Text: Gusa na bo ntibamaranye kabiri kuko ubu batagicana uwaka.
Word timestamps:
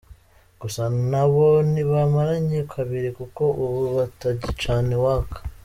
Gusa 0.61 0.83
na 1.11 1.23
bo 1.31 1.45
ntibamaranye 1.71 2.59
kabiri 2.73 3.09
kuko 3.17 3.43
ubu 3.63 3.79
batagicana 3.97 4.91
uwaka. 4.99 5.37